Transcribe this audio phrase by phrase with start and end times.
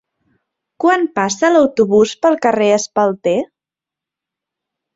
[0.83, 3.37] Quan passa l'autobús pel carrer Espalter?